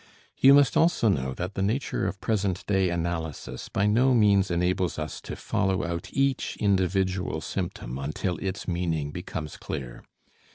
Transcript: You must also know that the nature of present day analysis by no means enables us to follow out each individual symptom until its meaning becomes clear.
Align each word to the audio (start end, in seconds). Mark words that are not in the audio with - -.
You 0.35 0.55
must 0.55 0.75
also 0.75 1.09
know 1.09 1.35
that 1.35 1.53
the 1.53 1.61
nature 1.61 2.07
of 2.07 2.19
present 2.19 2.65
day 2.65 2.89
analysis 2.89 3.69
by 3.69 3.85
no 3.85 4.15
means 4.15 4.49
enables 4.49 4.97
us 4.97 5.21
to 5.21 5.35
follow 5.35 5.85
out 5.85 6.09
each 6.11 6.57
individual 6.59 7.39
symptom 7.39 7.99
until 7.99 8.37
its 8.37 8.67
meaning 8.67 9.11
becomes 9.11 9.57
clear. 9.57 10.03